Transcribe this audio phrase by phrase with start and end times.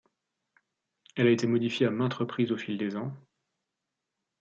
[1.15, 3.15] Elle a été modifiée à maintes reprises au fil des ans.